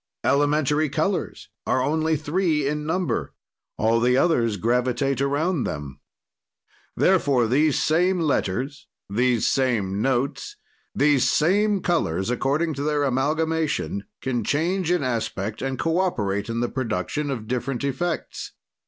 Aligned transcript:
"Elementary 0.23 0.89
colors 0.89 1.47
are 1.67 1.83
only 1.83 2.15
three 2.15 2.67
in 2.67 2.87
number. 2.87 3.35
"All 3.77 3.99
the 3.99 4.17
others 4.17 4.57
gravitate 4.57 5.21
around 5.21 5.63
them. 5.65 5.99
"Therefore, 6.97 7.45
these 7.45 7.77
same 7.79 8.19
letters, 8.19 8.87
these 9.11 9.45
same 9.45 10.01
notes, 10.01 10.55
these 10.95 11.29
same 11.29 11.81
colors, 11.83 12.31
according 12.31 12.73
to 12.73 12.81
their 12.81 13.03
amalgamation, 13.03 14.05
can 14.23 14.43
change 14.43 14.89
in 14.89 15.03
aspect 15.03 15.61
and 15.61 15.77
cooperate 15.77 16.49
in 16.49 16.61
the 16.61 16.69
production 16.69 17.29
of 17.29 17.47
different 17.47 17.83
effects. 17.83 18.53